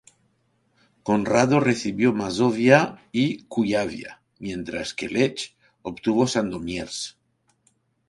Conrado 1.03 1.59
recibió 1.59 2.11
Mazovia 2.11 3.07
y 3.11 3.43
Cuyavia, 3.43 4.23
mientras 4.39 4.95
que 4.95 5.07
Lech 5.09 5.55
obtuvo 5.83 6.25
Sandomierz. 6.25 7.19